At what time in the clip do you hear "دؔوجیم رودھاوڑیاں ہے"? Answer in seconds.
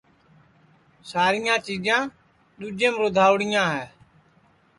2.59-3.85